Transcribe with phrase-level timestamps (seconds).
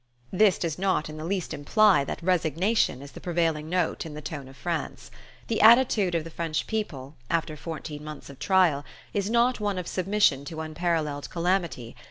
[0.31, 4.19] This does not in the least imply that resignation is the prevailing note in the
[4.21, 5.11] tone of France.
[5.45, 8.83] The attitude of the French people, after fourteen months of trial,
[9.13, 11.95] is not one of submission to unparalleled calamity.